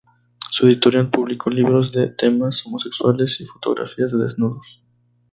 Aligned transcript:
Su 0.49 0.65
editorial 0.65 1.11
publicó 1.11 1.51
libros 1.51 1.91
de 1.91 2.07
temas 2.07 2.65
homosexuales 2.65 3.39
y 3.39 3.45
fotografías 3.45 4.11
de 4.11 4.17
desnudos. 4.17 4.83